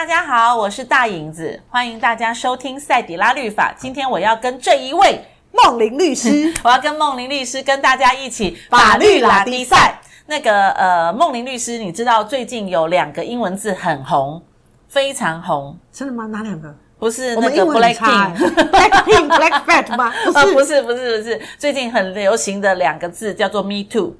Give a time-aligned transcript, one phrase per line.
[0.00, 3.70] 嗨，大家好，我是大影子，欢迎大家收听赛底拉律法。
[3.76, 5.22] 今天我要跟这一位
[5.52, 10.00] 梦玲律师， 我要跟梦玲律师跟大家一起法律拉力赛。
[10.24, 14.40] 那个呃，梦玲律师，你知道最近有两个英文字很红，
[14.88, 16.24] 非常红，真的吗？
[16.28, 16.74] 哪两个？
[16.98, 20.10] 不是那个 Blackpink，Black Fat 吗？
[20.24, 24.14] 不是、呃，不是，不是，不是，最近很流行的两个字叫做 Me Too。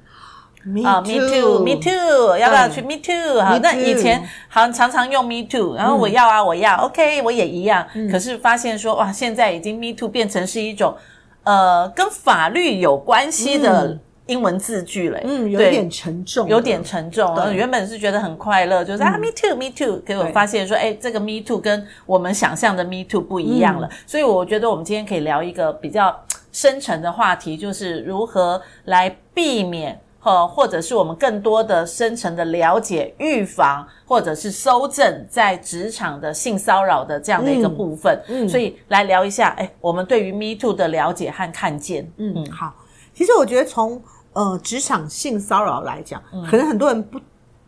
[0.83, 3.41] 啊，Me too，Me too，要不要去 Me too？
[3.41, 7.85] 好，那以前好像常常用 Me too，然后我要啊，我要，OK，我也一样。
[8.11, 10.95] 可是发现说，哇，现在已经 Me too 变成是一种
[11.43, 13.97] 呃跟法律有关系的
[14.27, 15.19] 英文字句了。
[15.23, 17.35] 嗯，有点沉重，有点沉重。
[17.51, 19.99] 原本是觉得很快乐，就是啊，Me too，Me too。
[20.05, 23.89] 可是我发现说，哎，这个 Me too 跟我们想象的 Me too 不一样了。
[24.05, 26.15] 所以我觉得我们今天可以聊一个比较
[26.51, 29.99] 深沉的话题，就是如何来避免。
[30.23, 38.21] 呃，或者是我们更多的深层的了解、预防，或者是收正在职场的性骚扰的这样的一个部分。
[38.27, 42.11] 嗯，所以来聊一下，哎，我们对于 Me Too 的了解和看见。
[42.17, 42.73] 嗯嗯，好。
[43.13, 44.01] 其实我觉得从
[44.33, 47.19] 呃职场性骚扰来讲，嗯，可能很多人不。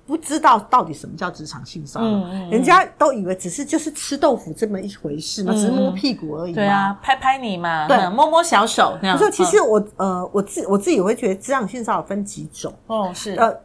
[0.06, 6.56] 不知道到底什么叫职场性骚扰，嗯嗯、人家都以为只是就是吃豆腐这么一回事嘛，嗯、只是摸屁股而已嘛。
[6.56, 8.98] 对啊，拍拍你嘛，对，摸摸小手。
[9.18, 12.74] 所以，其实我、嗯、呃，我自我自己也会觉得职场性骚扰分几种。
[12.88, 13.34] 哦，是。
[13.36, 13.58] 呃，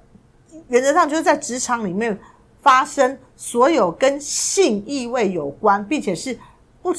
[0.68, 2.16] 原则上就是在职场里面
[2.62, 6.38] 发生所有跟性意味有关，并且是
[6.80, 6.94] 不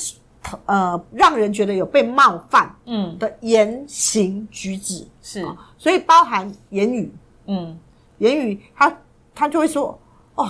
[0.66, 7.10] 呃让人觉得有被冒犯嗯的言行举止、嗯、是、呃，所以包含言语，
[7.46, 7.80] 嗯，
[8.18, 8.94] 言语它。
[9.40, 9.98] 他就会说
[10.36, 10.50] ：“哦，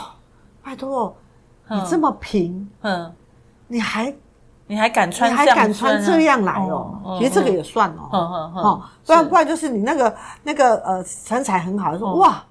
[0.64, 1.16] 拜托，
[1.70, 3.14] 你这么平，嗯，
[3.68, 4.12] 你还
[4.66, 7.20] 你还敢穿，你还敢穿这样来哦？
[7.20, 8.10] 其实这个也算哦，
[8.56, 12.44] 哦，不然不然就是你那个那个呃身材很好，说哇，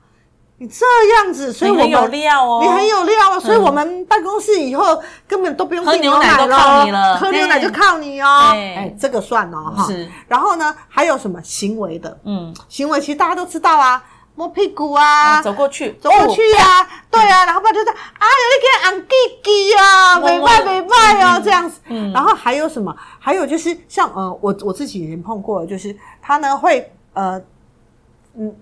[0.58, 0.86] 你这
[1.16, 9.84] 样子，所以我们有料哦，你很有料哦，所以我们办公室以后根本都不用喝牛奶都靠你了，喝牛奶就靠你哦，哎，这个算哦，哈。
[9.84, 12.16] 是，然后呢，还有什么行为的？
[12.22, 14.00] 嗯，行为其实大家都知道啊。”
[14.38, 21.80] 摸屁股啊，走过去，走过去呀，对啊，然后不然就是啊，有一个昂弟弟啊，没拜没拜哦，这样子。
[21.88, 22.94] 嗯，然后还有什么？
[23.18, 27.42] 还有就是像呃，我我自己以前碰过，就是他呢会呃，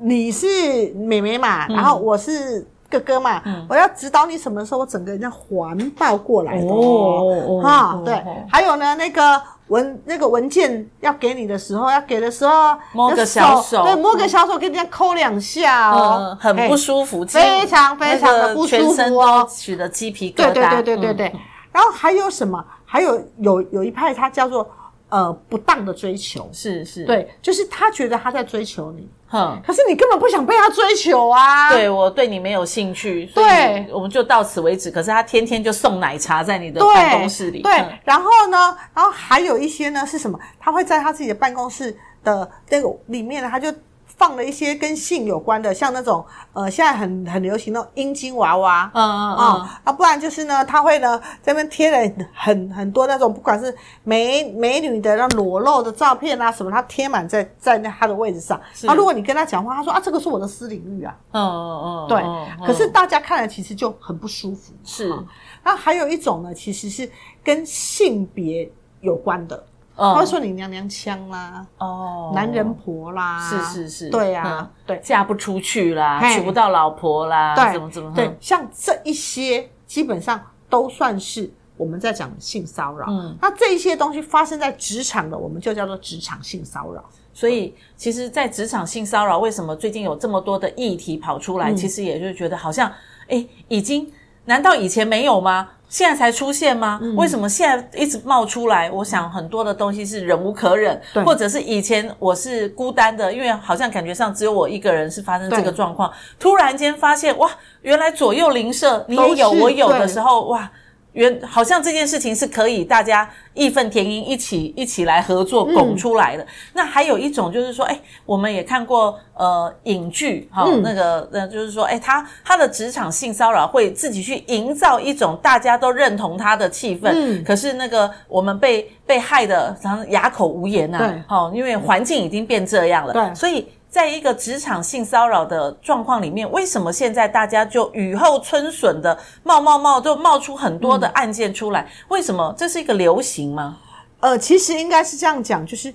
[0.01, 0.47] 你是
[0.95, 9.43] 妹妹嘛，然后我是哥哥嘛，我要指导你什么的时候，我整个人要环抱过来的哦，哈，对，还有呢那个。
[9.69, 20.53] 文那个文件要给你的时候，要给的时候摸个小手，对，摸个小手，给人家抠两下哦，很不舒服，非常非常的不舒服哦，起的鸡皮疙瘩。
[20.53, 21.33] 对对对对对对。
[21.73, 22.65] 然后还有什么？
[22.85, 24.69] 还有有有一派，他叫做。
[25.09, 31.71] 呃，不当的追求是是，对，就是他觉得他在追求你，哼，可是你根本不想被他追求啊。
[31.71, 34.91] 对，我对你没有兴趣，对，我们就到此为止。
[34.91, 37.73] 可是他天天就送奶茶在你的办公室里，对，
[38.05, 40.39] 然后呢，然后还有一些呢是什么？
[40.59, 43.73] 他会在他自己的办公室的那个里面呢，他就。
[44.17, 53.75] 放了一些跟性有关的，像那种呃，现在很很流行那种阴茎娃娃，嗯嗯嗯，啊，不然就是呢，他会呢在那边贴了很很多那种，不管是
[54.05, 58.59] 美美女的那裸露的照片啊什么，他贴满在在那他的位置上。
[58.87, 62.67] 啊，如果你跟他讲话，他说啊，这个是我的私领域啊，嗯嗯嗯，对。
[62.67, 64.73] 可是大家看了其实就很不舒服。
[64.83, 65.15] 是，
[65.63, 67.11] 那还有一种呢，其实是
[67.45, 68.71] 跟性别
[69.03, 69.63] 有关的。
[69.97, 83.07] 他会说你娘娘腔啦，哦，男人婆啦，是是是，对呀，对，嫁不出去啦，娶不到老婆啦，对，怎么怎么，对，像这一些基本上都算是我们在讲性骚扰。
[83.09, 87.03] 嗯，那这一些东西发生在职场的，我们就叫做职场性骚扰。
[87.33, 91.71] 所以，其实，在职场性骚扰，为什么最近有这么多的议题跑出来？
[91.75, 92.91] 其实也就是觉得好像，
[93.29, 94.11] 哎，已经，
[94.47, 95.69] 难道以前没有吗？
[95.89, 96.99] 现在才出现吗？
[97.03, 98.91] 嗯、为什么现在一直冒出来？
[98.91, 107.51] 我想很多的东西是忍无可忍，或者是以前我是孤单的，因为好像感觉上只有我一个人是发生这个状况，突然间发现哇，
[107.83, 110.71] 原来左右邻舍你也有我有的时候哇。
[111.17, 116.43] 原好像这件事情是可以大家义愤填膺，一起一起来合作拱出来的。
[116.43, 133.67] 嗯、那还有一种就是说，哎，我们也看过呃影剧哈，嗯、那个那就是说，哎，他他的职场性骚扰会自己去营造一种大家都认同他的气氛，嗯、可是那个我们被被害的，然后哑口无言呐、啊，对，好，因为环境已经变这样了，对，所以。
[133.97, 141.81] 在一个职场性骚扰的状况里面，为什么现在大家就雨后春笋的冒冒冒就冒出很多的案件出来？
[141.81, 143.79] 嗯、为什么这是一个流行吗？
[144.21, 145.95] 呃，其实应该是这样讲，就是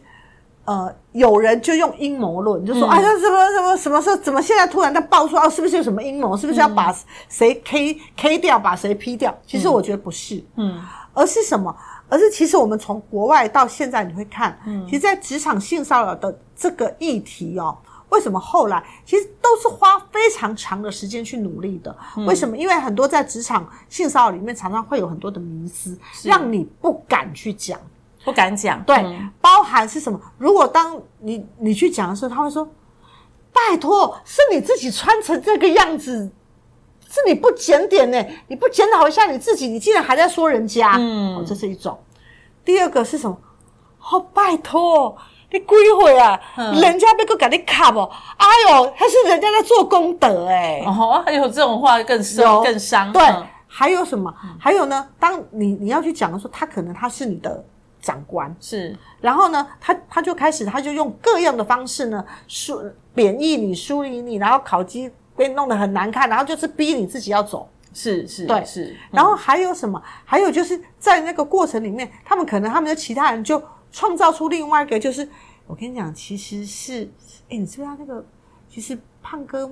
[0.65, 6.35] 呃，有人就用阴谋论，就说、嗯、啊，这什么什么什么事，怎么现在突然在爆出哦，是不是有什么阴谋？
[6.35, 6.91] 是不是要把
[7.29, 9.31] 谁 K、嗯、K 掉，把谁 P 掉？
[9.45, 10.81] 其实我觉得不是，嗯，
[11.13, 11.71] 而是什么？
[12.09, 17.77] 而是其实我们从国外到现在，你会看，嗯，其实，在职场性骚扰的这个议题哦，
[18.11, 21.93] 为什么后来其实都是花非常长的时间去努力的？
[22.15, 22.55] 嗯、为什么？
[22.55, 27.77] 因为很多在职场性骚扰里面，常常会有很多的迷思，让你不敢去讲。
[28.23, 30.21] 不敢讲，对，嗯、包含是什么？
[30.37, 32.69] 如果当你你去讲的时候，他会说
[33.51, 36.29] ：“拜托，是你自己穿成这个样子，
[37.09, 38.23] 是你不检点呢？
[38.47, 41.97] 你不检讨一下你自己，你竟然还在说人家。”嗯、哦，这是一种。
[42.63, 43.35] 第二个是什么？
[44.11, 45.17] 哦，拜托，
[45.51, 45.65] 你 几
[46.01, 46.39] 岁啊？
[46.57, 50.83] 嗯、人家要给你卡哦，哎呦，还是人家在做功德哎。
[50.85, 53.11] 哦，还有这种话更伤更伤。
[53.11, 54.33] 对，嗯、还有什么？
[54.59, 55.07] 还有呢？
[55.19, 57.63] 当你你要去讲的时候，他可能他是你的。
[58.03, 62.81] 长官是，然后呢，他他就开始，他就用各样的方式呢，疏
[63.13, 68.85] 贬义你、疏离你，然后考绩被弄得很难看，然后就是逼你自己要走，是是，对是。
[68.85, 70.01] 嗯、然后还有什么？
[70.25, 73.61] 还有就是在那个过程里面，他们可能他们的其他人就
[73.91, 75.27] 创造出另外一个，就是
[75.67, 77.09] 我跟你讲，其实是，
[77.49, 78.23] 哎，你知道那个，
[78.69, 79.69] 其实胖哥，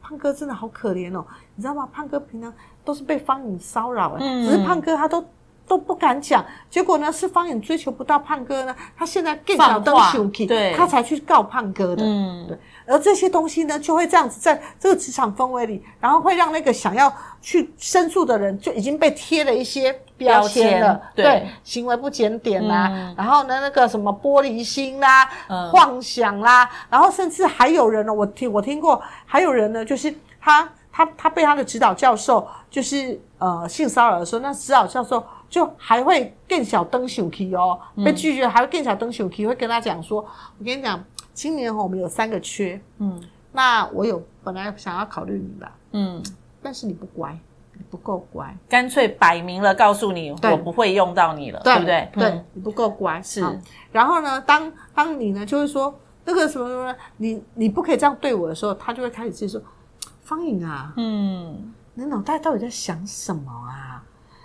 [0.00, 1.24] 胖哥真的好可怜哦，
[1.54, 1.88] 你知道吗？
[1.92, 2.52] 胖哥平常
[2.84, 5.24] 都是被方颖骚扰，哎、嗯，只是胖哥他都。
[5.68, 12.58] 都不敢讲，结果呢是方颖追求不到胖哥呢，他现在更想登熊气，对，他才去告胖哥的，嗯，对。
[12.86, 35.24] 而这些东西呢，就会这样子在这个职场氛围里，然后会让那个想要去申诉的人就已经被贴了一些标签了，对，对，行为不检点啦，嗯、然后呢那个什么玻璃心啦、嗯、妄想啦，然后甚至还有人呢，我听我听过，还有人呢，就是他他他被他的指导教授就是呃性骚扰的时候，那指导教授。
[35.50, 40.20] 就还会更小灯小 K 哦，被拒绝还会更小灯小 K，会跟他讲说
[40.60, 43.18] ：“我跟你讲，今年我们有三个缺，嗯，
[43.52, 46.22] 那我有本来想要考虑你的，嗯，
[46.60, 47.38] 但是你不乖，你
[47.90, 51.78] 不够乖，干脆摆明了告诉你，我不会用到你了，对。
[51.78, 52.08] 不对？
[52.12, 53.20] 对，你不够乖。
[53.22, 53.44] 是。
[53.92, 55.94] 然后呢，当当你呢，就会说
[56.24, 59.60] 那个什么什么，你你不可以这样对我的时候，他就会开始自己说：
[60.22, 64.02] 方颖啊，嗯，你脑袋到底在想什么啊？”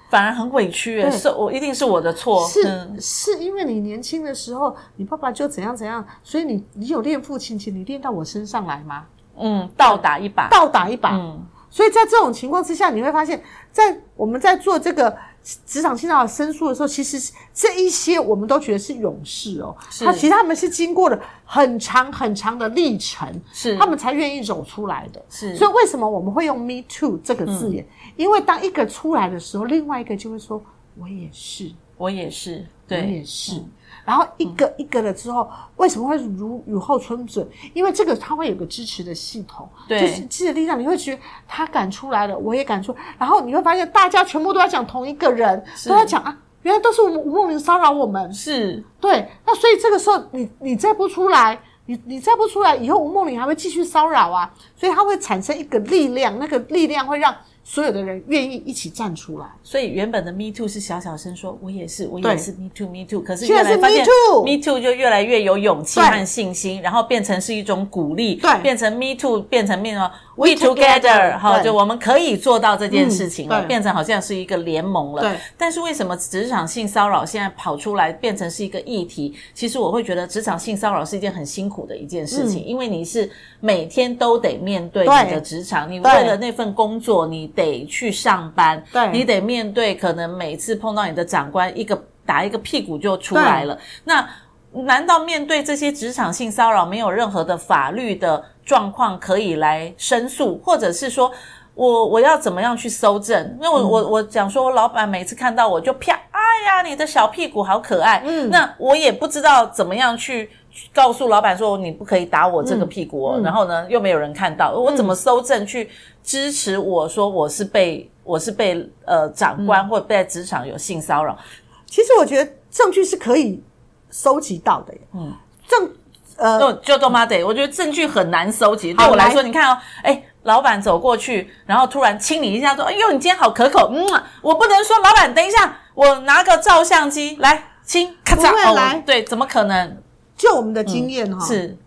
[0.10, 1.10] 反而很委屈，对。
[1.10, 9.06] 是我一定是我的错，是、嗯、是因为你年轻的时候，你爸爸就怎样怎样，所以你你有恋父情结，你恋到我身上来吗？
[9.36, 11.16] 嗯，倒打一把，倒打一把。
[11.16, 13.42] 嗯，所以在这种情况之下，你会发现，
[13.72, 15.18] 在我们在做这个。
[15.66, 19.76] 职场性骚扰申诉的时候，其实这一些我们都觉得是勇士哦。
[19.92, 25.22] 是，他其实他们是经过了很长很长的历程，是他们才愿意走出来的。
[25.30, 27.84] 是，所以为什么我们会用 “me too” 这个字眼？
[27.84, 30.64] 嗯、因为当一个出来的时候，另外一个就会说
[30.98, 33.56] ：“我也是，我也是，对，我也是。
[33.56, 33.66] 嗯”
[34.06, 37.48] 然后一个一个了之后，为什么会如雨后春笋？
[37.74, 40.80] 因为这个它会有个支持的系统，对，就是支持力量。
[40.80, 42.96] 你会觉得他敢出来了，我也敢出。
[43.18, 48.34] 然后你会发现，大家全部都在讲同一个人，都在讲啊，原来都是吴孟玲骚扰我们。
[48.34, 54.52] 是对，那所以这个时候你你再不出来，你你再不出来，以后吴梦玲还会继续骚扰啊。
[54.76, 57.34] 所以它会产生一个力量，那个力量会让。
[57.66, 64.06] 所有的人愿意一起站出来，所以原本的 Me Too 是小小声说，我也是，我也是 Me Too Me Too，可是越来发现
[64.46, 75.22] Me Too 就越来越有勇气和信心，然后变成是一种鼓励，对，变成 Me Too 变成变成 We Together，哈，就我们可以做到这件事情了，变成好像是一个联盟了。
[75.22, 79.34] 对，但是为什么职场性骚扰现在跑出来变成是一个议题？
[79.54, 87.53] 其实我会觉得职场性骚扰是一件很辛苦的一件事情，因为你是每天都得面对你的职场，你为了那份工作，你。
[87.56, 93.78] 得去上班，对，你得面对可能每次碰到你的长官，一个打一个屁股就出来了。
[94.04, 94.28] 那
[94.72, 101.32] 难道面对这些职场性骚扰，没有任何的法律的状况可以来申诉，或者是说
[101.76, 103.58] 我我要怎么样去搜证？
[103.62, 108.24] 因为我、嗯、我我讲说，我老板每次看到我就啪，哎呀，你的小屁股好可爱。
[108.26, 110.50] 嗯，那我也不知道怎么样去。
[110.94, 115.90] 告诉老板说，你不可以打我这个屁股哦，嗯嗯、然后呢，又没有人看到，我怎么搜证去
[116.24, 121.38] 支持我说我是被我是被呃长官或者被职场有性骚扰？
[121.86, 123.62] 其实我觉得证据是可以
[124.10, 125.00] 收集到的耶。
[125.14, 125.34] 嗯，
[125.68, 125.92] 证
[126.38, 128.94] 呃就就他妈得，我觉得证据很难收集。
[128.94, 134.04] 对我来说，你看哦，哎，老板走过去，然后突然亲你一下，说：“哎呦，你今天好可口。”嗯，
[134.42, 139.98] 我不能说老板，等一下，我拿个照相机来亲，咔嚓，对，怎么可能？
[140.36, 141.78] 就我们的经验哈，是。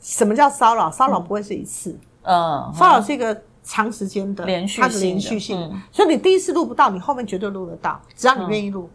[0.00, 0.90] 什么叫骚扰？
[0.90, 8.90] 骚扰不会是一次，嗯，骚扰是一个长时间的连续性，连续性，所以你第一次录不到，你后面绝对录得到，只要你愿意录。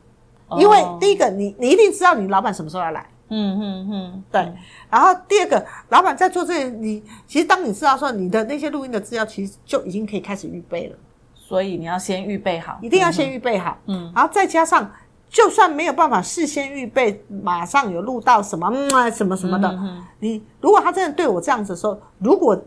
[0.57, 4.53] 因为第一个，你你一定知道你老板什么时候要来，嗯嗯嗯，对。
[4.89, 10.97] 然后第二个，老板在做这个，你其实当你知道说你的那些录音的资料，其实就已经可以开始预备了。
[11.33, 13.77] 所以你要先预备好，一定要先预备好。
[13.85, 14.91] 嗯，然后再加上，
[15.29, 22.59] 就算没有办法事先预备，马上有录到什么嗯什么什么的，嗯、哼你如果他真的对我这样子说，如果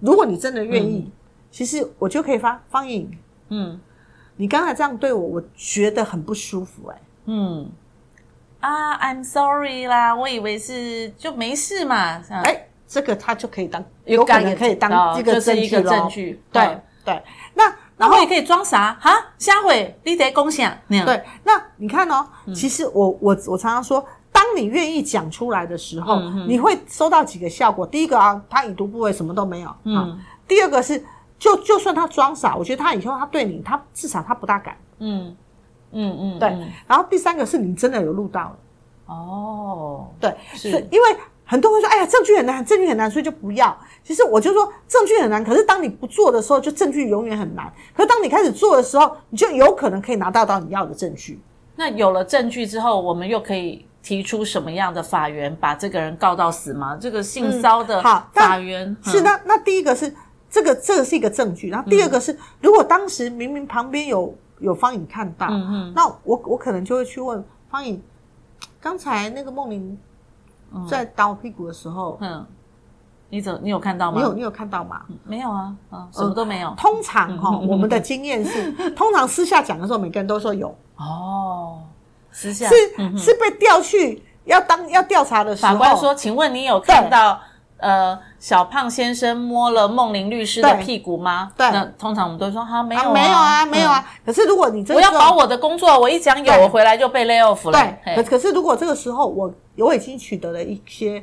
[0.00, 1.12] 如果你真的愿意，嗯、
[1.50, 3.10] 其实我就可以发方颖。
[3.48, 3.80] 嗯，
[4.36, 6.94] 你刚才这样对我，我觉得很不舒服、欸。
[6.94, 7.70] 哎，嗯。
[8.60, 12.22] 啊、uh,，I'm sorry 啦，我以为是就没事嘛。
[12.30, 15.56] 哎、欸，这个他就可以当，有可能可以当这个证
[16.08, 17.20] 据对，对
[17.54, 21.06] 那然后，也可以装傻哈，下回你得共享那样。
[21.06, 27.86] 对，那你看哦，嗯、其实我我我常常说，当你愿意讲出来的时候，嗯、你会收到几个效果。
[27.86, 29.74] 第一个啊，他已读不回，什么都没有。
[29.84, 30.18] 嗯。
[30.48, 31.02] 第二个是，
[31.38, 34.76] 就就算他装傻，我觉得他以后他对你，他至少他不大敢。
[34.98, 35.36] 嗯。
[35.92, 36.48] 嗯嗯，对。
[36.86, 38.56] 然后第三个是你真的有录到了，
[39.06, 43.76] 哦，对，是因为很多人说，哎呀，证据很难，证据很难，所以就不要。
[44.02, 47.72] 其实我就说，证据很难，可是当你不做的时候，就证据永远很难。
[47.94, 51.40] 可是当你开始做的时候，你就有可能可以拿到到你要的证据。
[51.76, 56.96] 那有了证据之后，我们又可以提出什么样的法源把这个人告到死吗？
[57.00, 60.14] 这个性骚的法源、是那那第一个是
[60.48, 64.34] 这个这个是一个证据，然后第二个是、嗯、如果当时明明旁边有。
[64.58, 68.00] 有方颖看到，嗯嗯，那我我可能就会去问方颖，
[68.80, 69.98] 刚才那个梦玲
[70.88, 72.44] 在打我屁股的时候，嗯，
[73.28, 74.18] 你怎你有看到吗？
[74.18, 75.02] 你有你有看到吗？
[75.24, 76.74] 没有啊，啊，什么都没有。
[76.76, 80.74] 通常哈， 我们的经验是， 通常私下讲的时候，每个人都说有。
[80.96, 81.80] 哦，
[82.30, 87.40] 私下是是被调去要当要调查的时候，法官说，请问你有看到？
[87.82, 91.50] 呃，小胖先生摸了梦玲律师的屁股吗？
[91.56, 94.04] 对，那通常我们都说哈没有啊，没有啊，没有啊。
[94.24, 97.72] 可是如果你真的我要保我的工作，我一讲有，我回来就被 lay off 了。
[98.04, 101.22] 对，可可是如果这个时候我我已经取得了一些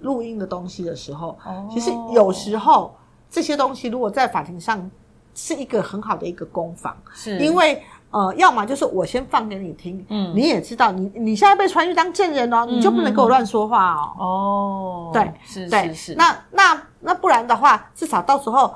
[0.00, 1.38] 录音的东西的时候，
[1.70, 2.94] 其实有时候
[3.30, 4.90] 这些东西如果在法庭上
[5.34, 7.82] 是一个很好的一个攻防，是因为。
[8.12, 14.14] 呃，要么就是我先放给你听，嗯，你也知道，你你现在被传去当证人哦，你就不能给我乱说话哦。
[14.18, 16.14] 哦，对，是是是。
[16.14, 18.72] 那那那不然的话，至少到时候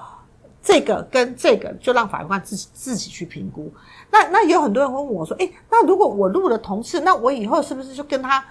[0.62, 3.72] 这个跟这个就让法官自己自己去评估。
[4.10, 8.42] 那那有很多人会问我说，诶，那如果我录了同事，那我以后是不是就跟他？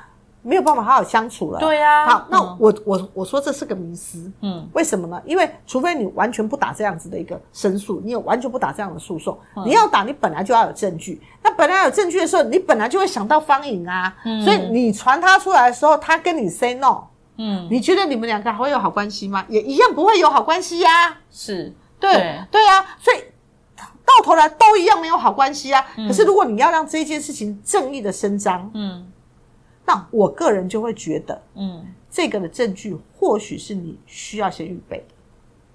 [0.45, 1.59] 没有办法好好相处了。
[1.59, 2.07] 对呀。
[2.07, 4.31] 好，那我我我说这是个迷思。
[4.41, 4.69] 嗯。
[4.73, 5.19] 为什么呢？
[5.25, 11.19] 因为除非你完全不打这样子的一个申诉，你有完全不打这样的诉讼，你要打，你本来就要有证据。
[11.41, 14.15] 那本来有证据的时候，你本来就会想到方颖啊。
[14.23, 14.43] 嗯。
[14.43, 17.05] 所以你传他出来的时候，他跟你 say no。
[17.37, 17.67] 嗯。
[17.71, 19.43] 你觉得你们两个还会有好关系吗？
[19.49, 21.17] 也一样不会有好关系呀。
[21.31, 21.73] 是。
[21.99, 22.39] 对。
[22.51, 22.85] 对啊。
[22.99, 23.17] 所以
[24.05, 25.83] 到头来都一样没有好关系啊。
[25.95, 29.07] 可是如果你要让这件事情正义的伸张，嗯。
[29.85, 35.03] 那我个人就会觉得，嗯，这个的证据或许是你需要先预备的，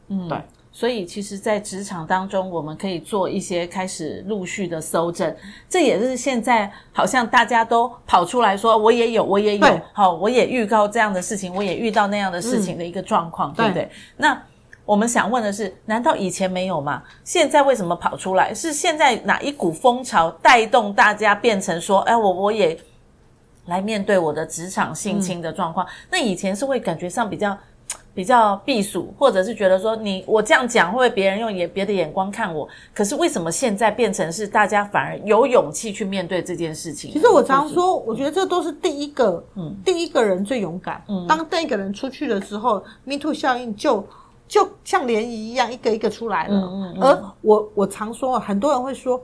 [0.09, 0.39] 嗯，对。
[0.73, 5.35] 所以其实，在职场当中，我们可以做一些开始陆续的搜证，
[5.69, 13.83] 这也是现在好像大家都跑出来说，我也有，我也有，好，我也预告这样的事情，我也遇到那样的事情的一个状况，嗯、对不对？
[13.83, 14.41] 对那
[14.85, 17.03] 我们想问的是，难道以前没有吗？
[17.25, 18.55] 现在为什么跑出来？
[18.55, 22.79] 是现在哪一股风潮带动大家变成说，哎，我我也。
[23.71, 27.57] 来面对我的职场性侵的状况，嗯、那以前是会感觉上比较
[28.13, 32.69] 比较避暑，或者是觉得说你我这样讲会不会别人用眼别的眼光看我？
[32.93, 37.13] 可是为什么现在变成是大家反而有勇气去面对这件事情？
[37.13, 41.03] 其实我常说，我觉得这都是第一个，嗯，第一个人最勇敢。
[41.09, 44.05] 嗯，当第一个人出去了之后，Me Too 效应就
[44.49, 46.55] 就像涟漪一样，一个一个出来了。
[46.55, 49.23] 嗯嗯，嗯而我我常说，很多人会说。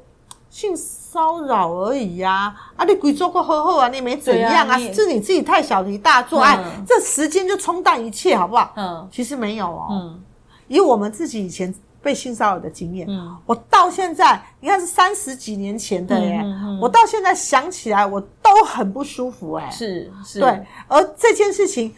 [0.48, 8.72] 性骚扰而已呀、啊，啊，你鬼做过后后啊，你没怎样啊，你是你自己太小题大做，哎、嗯，这时间就冲淡一切，好不好？
[8.76, 9.86] 嗯，其实没有哦。
[9.90, 10.22] 嗯，
[10.68, 21.94] 以我们自己以前被性骚扰的经验，嗯，我到现在，你看是三十几年前的耶，嗯嗯嗯、我到现在想起来，我都很不舒服，哎，是是，对，而这件事情。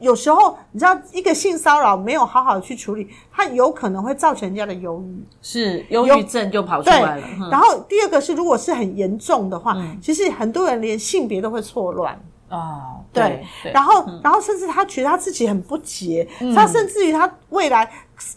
[0.00, 7.24] 有时候你知道，一个性骚扰没有好好的去处理，它有可能会造成人家的忧郁，是忧郁症就跑出来了。
[7.50, 12.18] 然后第二个是，如果是很严重的话，嗯、其实很多人连性别都会错乱。
[12.48, 17.88] 啊，对，对，然后，嗯、然后甚至他觉得他自己很不洁，嗯、他甚至于他未来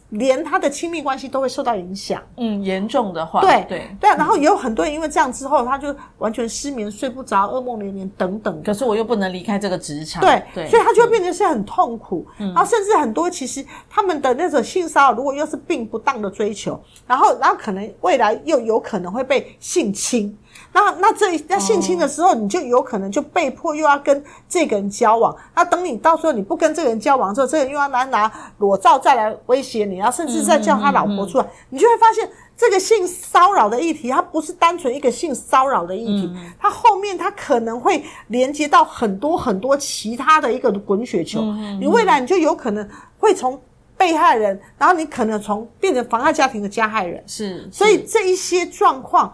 [0.10, 2.22] 连他的亲密关系都会受到影响。
[2.38, 4.10] 嗯，严重的话，对对对。
[4.12, 8.62] 然后也有很多人因为这样之后，他就完全失眠、睡不着、噩梦连连等等。
[8.64, 12.26] 可是我又不能离开这个职场，对对，所以他就会变成是很痛苦。
[12.40, 20.38] 嗯、然后甚至很多其实他们的那种性骚扰，如果又是并不当的追求，然后然后可能未来又有可能会被性侵。
[20.74, 25.36] 那那这那性侵的时候，你就有可能就被迫又要跟这个人交往。
[25.56, 32.28] 那等你到时候你不跟这个人交往之后，这个人又要来拿裸照再来威胁你，然后甚至再叫他老婆出来，你就会发现
[32.58, 41.42] 这个性骚扰的议题，它不是单纯一个性骚扰的议题，它后面它可能会连接到很多很多其他的一个滚雪球。
[41.80, 42.88] 你未来你就有可能
[43.20, 43.62] 会从
[43.96, 47.24] 被害人，然后你可能从变成妨害家庭的加害人。
[47.28, 49.32] 是，所以这一些状况。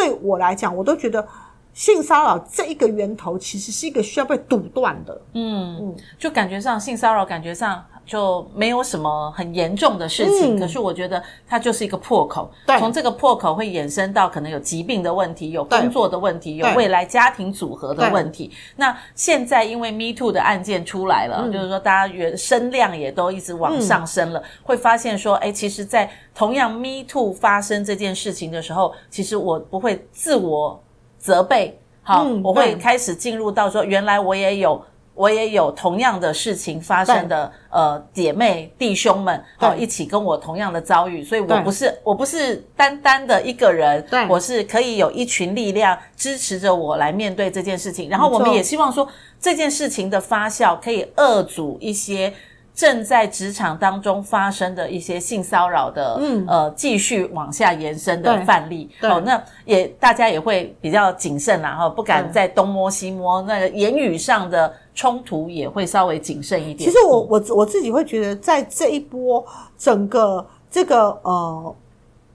[0.00, 1.26] 对我来讲，我都觉得
[1.74, 5.20] 性骚扰这一个源头其实是一个需要被堵断的。
[5.34, 12.50] 嗯嗯，就感觉上性骚扰感觉上就没有什么很严重的事情，嗯、可是我觉得它就是一个破口。
[12.66, 18.50] 对，从这个破口会衍生到可能有疾病的问题，有工作的问题，有未来家庭组合的问题。
[18.74, 30.82] 那现在因为 Me Too 的案件出来了，嗯、就是说大家原声量也都一直往上升了，嗯、会发现说，哎，其实，在同样 Me Too 发生这件事情的时候，其实我不会自我
[31.16, 34.82] 责备，好，嗯、我会开始进入到说，原来我也有，
[35.20, 49.06] 我也有同样的事情发生的，呃，姐妹弟兄们，好，一起跟我同样的遭遇，所以我不是，我不是单单的一个人，对，我是可以有一群力量支持着我来面对这件事情，然后我们也希望说，
[49.38, 52.32] 这件事情的发酵可以遏阻一些。
[52.80, 66.88] 正在职场当中发生的一些性骚扰的，嗯，呃，继续往下延伸的范例，哦，那也大家也会比较谨慎啦，哈，不敢再东摸西摸，那个言语上的冲突也会稍微谨慎一点。
[66.88, 69.44] 其实我我我自己会觉得，在这一波
[69.76, 71.76] 整个这个呃。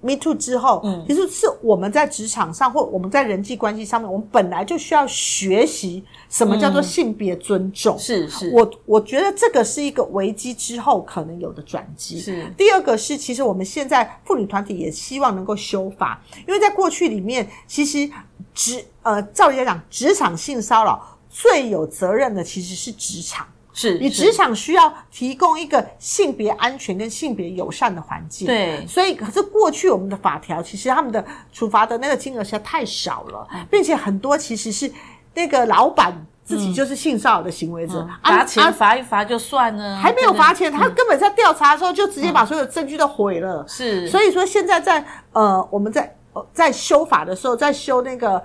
[0.05, 7.97] Me too 之后，嗯，其实是我们在职场上或我们在人际关系上面，我们本来就需要学习什么叫做性别尊重。
[7.97, 12.19] 是是，我我觉得这个是一个危机之后可能有的转机。
[12.19, 12.45] 是。
[12.55, 18.07] 第二个是，其实我们现在妇女团体也希望能够修法，因为在过去里面，其实
[18.53, 23.47] 职呃，照理来讲，职场性骚扰最有责任的其实是职场。
[23.77, 34.89] 是你职场需要提供一个性别安全跟性别友善的环境，对，所以可是过去我们的法条其实他们的处罚的那个金额实在太少了，并且很多其实是
[35.33, 46.15] 那个老板自己就是性骚扰的行为者，罚钱罚一罚就算了，还没有罚钱，他根本在调查的时候就直接把所有的证据都毁了，是，所以说现在在呃我们在
[46.53, 48.41] 在修法的时候，在修那个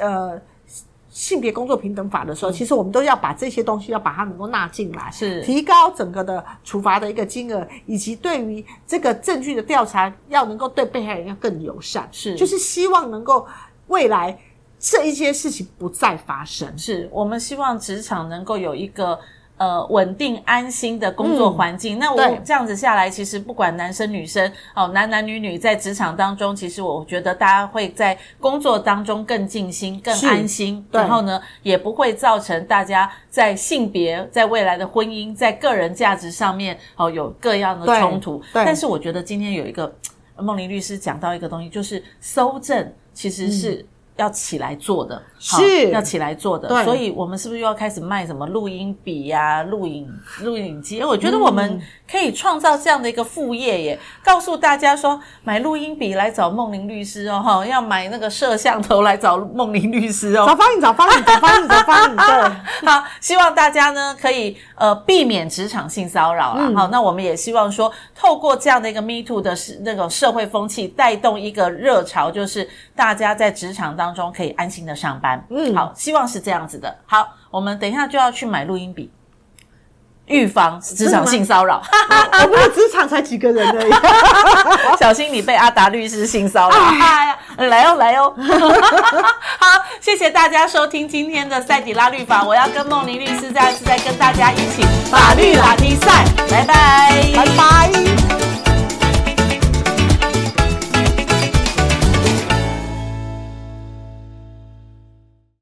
[0.00, 0.42] 呃。
[1.12, 5.42] 性别工作平等法的时候，其实我们都要把这些东西要把它能够纳进来，是。
[5.42, 12.34] 提高整个的处罚的一个金额，以及对于这个证据的调查要能够对被害人要更友善，是。
[12.34, 13.46] 就是希望能够
[13.88, 14.36] 未来
[14.78, 19.18] 这一些事情不再发生，是我们希望职场能够有一个。
[19.62, 21.96] 呃，稳定安心的工作环境。
[21.96, 30.84] 嗯、那我这样子下来，其实不管男生女生，哦，男男女女，在职场当中，其实我觉得大家会在工作当中更尽心、更安心。
[30.90, 38.42] 然后呢，也不会造成大家在性别、在未来的婚姻、在个人价值上面，哦，有各样的冲突。
[38.52, 39.94] 但是我觉得今天有一个
[40.38, 43.86] 梦玲律师讲到一个东西，就是搜证其实是、嗯。
[44.16, 45.90] 要起来做的，是。
[45.90, 46.84] 要起来做的，对。
[46.84, 50.08] 所以我们是不是又要开始卖什么录音笔呀、啊、录影
[50.42, 51.02] 录影机？
[51.02, 66.66] 我觉得我们可以创造这样的一个副业耶，嗯、告诉大家说，买录音笔来找梦玲律师哦，哈，要买那个摄像头来找梦玲律师哦，找方颖，找方颖，找方颖，找方颖，对， 好，希望大家呢可以呃避免职场性骚扰啦。
[66.68, 76.92] 嗯、好，那我们也希望说，透过这样的一个 Me Too 的那种社会风气，带动一个热潮，就是大家在职场当当中可以安心的上班，嗯，好，希望是这样子的。
[77.06, 79.08] 好，我们等一下就要去买录音笔，
[80.26, 81.80] 预防职场性骚扰。
[82.32, 83.92] 我们的职场才几个人而已，
[84.98, 86.76] 小心你被阿达律师性骚扰。
[86.76, 88.34] 哎呀，来哦，来哦。
[89.60, 92.42] 好，谢谢大家收听今天的赛底拉律法。
[92.42, 96.24] 我要跟梦玲律师再次再跟大家一起法律拉力赛。